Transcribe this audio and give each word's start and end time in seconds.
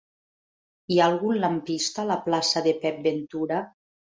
Hi 0.93 0.97
ha 1.01 1.09
algun 1.09 1.37
lampista 1.45 2.03
a 2.05 2.07
la 2.13 2.17
plaça 2.25 2.67
de 2.69 2.77
Pep 2.87 3.01
Ventura? 3.11 3.65